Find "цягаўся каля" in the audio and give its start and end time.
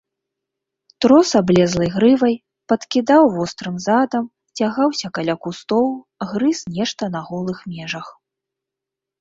4.61-5.35